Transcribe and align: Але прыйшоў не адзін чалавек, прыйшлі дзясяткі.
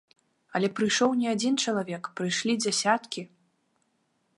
Але 0.59 0.67
прыйшоў 0.79 1.13
не 1.19 1.27
адзін 1.35 1.61
чалавек, 1.67 2.03
прыйшлі 2.21 2.57
дзясяткі. 2.67 3.21